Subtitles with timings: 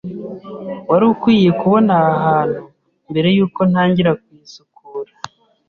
[0.89, 2.61] Wari ukwiye kubona aha hantu
[3.09, 5.11] mbere yuko ntangira kuyisukura.